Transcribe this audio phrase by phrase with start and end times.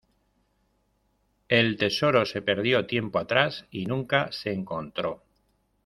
[1.47, 5.21] El tesoro se perdió tiempo atrás y nunca se encontró.